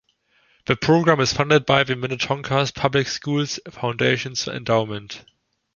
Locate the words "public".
2.73-3.05